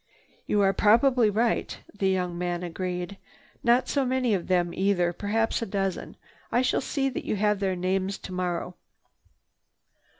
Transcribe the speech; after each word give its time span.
"You 0.47 0.61
are 0.61 0.73
probably 0.73 1.29
right," 1.29 1.77
the 1.93 2.09
young 2.09 2.35
man 2.35 2.63
agreed. 2.63 3.17
"Not 3.63 3.87
so 3.87 4.03
many 4.03 4.33
of 4.33 4.47
them 4.47 4.73
either, 4.73 5.13
perhaps 5.13 5.61
a 5.61 5.65
dozen. 5.67 6.17
I 6.51 6.63
shall 6.63 6.81
see 6.81 7.07
that 7.09 7.23
you 7.23 7.35
have 7.35 7.59
their 7.59 7.75
names 7.75 8.17
tomorrow." 8.17 8.75